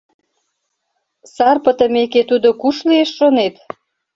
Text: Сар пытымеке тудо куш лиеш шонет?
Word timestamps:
Сар 1.33 1.57
пытымеке 1.63 2.21
тудо 2.29 2.49
куш 2.61 2.77
лиеш 2.89 3.09
шонет? 3.17 3.55